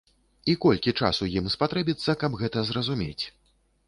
І 0.51 0.53
колькі 0.63 0.93
часу 1.01 1.27
ім 1.39 1.49
спатрэбіцца, 1.55 2.15
каб 2.23 2.39
гэта 2.41 2.65
зразумець? 2.71 3.23